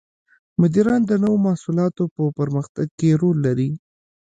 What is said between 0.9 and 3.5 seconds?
د نوو محصولاتو په پرمختګ کې رول